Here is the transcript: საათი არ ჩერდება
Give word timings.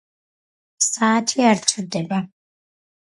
საათი 0.87 1.45
არ 1.53 1.63
ჩერდება 1.73 2.23